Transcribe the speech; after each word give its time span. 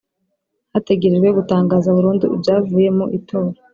Hategerejwe 0.73 1.29
gutangaza 1.37 1.95
burundu 1.97 2.25
ibyavuye 2.35 2.89
mu 2.97 3.05
itora 3.17 3.57